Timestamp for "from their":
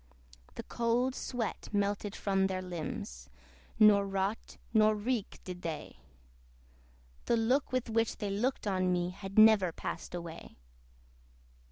2.15-2.63